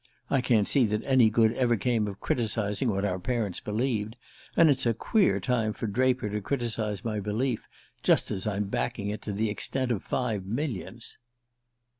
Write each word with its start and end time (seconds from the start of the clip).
I 0.31 0.41
can't 0.41 0.67
see 0.67 0.87
that 0.87 1.03
any 1.03 1.29
good 1.29 1.53
ever 1.53 1.77
came 1.77 2.07
of 2.07 2.19
criticizing 2.19 2.89
what 2.89 3.05
our 3.05 3.19
parents 3.19 3.59
believed, 3.59 4.15
and 4.57 4.67
it's 4.67 4.87
a 4.87 4.95
queer 4.95 5.39
time 5.39 5.73
for 5.73 5.85
Draper 5.85 6.27
to 6.27 6.41
criticize 6.41 7.05
my 7.05 7.19
belief 7.19 7.67
just 8.01 8.31
as 8.31 8.47
I'm 8.47 8.63
backing 8.63 9.09
it 9.09 9.21
to 9.21 9.31
the 9.31 9.51
extent 9.51 9.91
of 9.91 10.01
five 10.03 10.43
millions." 10.47 11.19